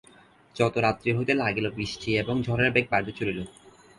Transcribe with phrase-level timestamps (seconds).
[0.55, 3.39] যত রাত্রি হইতে লাগিল বৃষ্টি এবং ঝড়ের বেগ বাড়িতে চলিল।